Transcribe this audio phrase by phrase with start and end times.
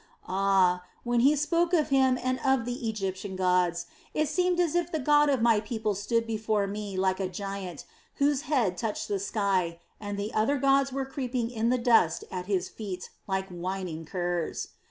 [0.27, 3.85] Ah, when he spoke of Him and of the Egyptian gods,
[4.15, 7.85] it seemed as if the God of my people stood before me like a giant,
[8.15, 12.47] whose head touched the sky, and the other gods were creeping in the dust at
[12.47, 14.69] his feet like whining curs.